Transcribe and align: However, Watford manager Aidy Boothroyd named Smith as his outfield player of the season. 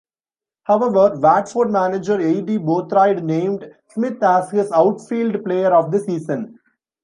However, 0.63 1.11
Watford 1.19 1.69
manager 1.69 2.17
Aidy 2.17 2.57
Boothroyd 2.57 3.23
named 3.23 3.69
Smith 3.89 4.17
as 4.23 4.49
his 4.49 4.71
outfield 4.71 5.43
player 5.45 5.75
of 5.75 5.91
the 5.91 5.99
season. 5.99 6.57